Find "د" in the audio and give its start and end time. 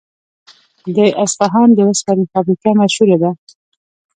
0.95-0.97, 1.73-1.79